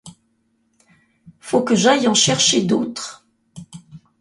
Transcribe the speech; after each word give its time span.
Faut 1.39 1.61
que 1.61 1.75
j'aille 1.75 2.07
en 2.07 2.15
chercher 2.15 2.63
d'autre. 2.63 3.27